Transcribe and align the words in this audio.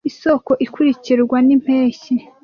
Isoko 0.09 0.51
ikurikirwa 0.65 1.37
nimpeshyi. 1.45 2.15